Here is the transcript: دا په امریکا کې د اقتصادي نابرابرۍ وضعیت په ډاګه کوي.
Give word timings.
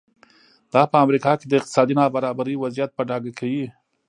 دا 0.73 0.81
په 0.91 0.97
امریکا 1.05 1.31
کې 1.39 1.45
د 1.47 1.53
اقتصادي 1.59 1.93
نابرابرۍ 2.01 2.55
وضعیت 2.57 2.91
په 2.93 3.01
ډاګه 3.09 3.31
کوي. 3.39 3.65